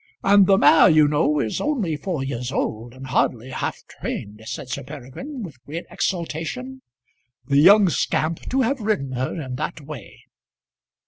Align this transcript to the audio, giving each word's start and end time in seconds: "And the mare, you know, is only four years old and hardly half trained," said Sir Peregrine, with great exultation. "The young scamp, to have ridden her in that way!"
"And 0.23 0.47
the 0.47 0.57
mare, 0.57 0.89
you 0.89 1.07
know, 1.07 1.39
is 1.39 1.61
only 1.61 1.95
four 1.95 2.23
years 2.23 2.51
old 2.51 2.95
and 2.95 3.05
hardly 3.05 3.51
half 3.51 3.83
trained," 3.87 4.41
said 4.45 4.67
Sir 4.67 4.81
Peregrine, 4.81 5.43
with 5.43 5.63
great 5.63 5.85
exultation. 5.91 6.81
"The 7.45 7.57
young 7.59 7.87
scamp, 7.87 8.39
to 8.49 8.61
have 8.61 8.81
ridden 8.81 9.11
her 9.11 9.39
in 9.39 9.57
that 9.57 9.79
way!" 9.81 10.21